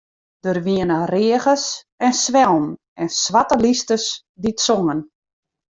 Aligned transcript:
Der 0.45 0.59
wiene 0.67 0.97
reagers 1.13 1.65
en 2.05 2.13
swellen 2.23 2.67
en 3.01 3.09
swarte 3.19 3.55
lysters 3.63 4.05
dy't 4.41 4.63
songen. 4.67 4.99